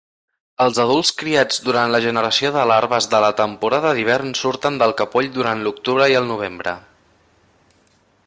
[0.63, 5.29] Els adults criats durant la generació de larves de la temporada d'hivern surten del capoll
[5.37, 6.75] durant l'octubre i el novembre.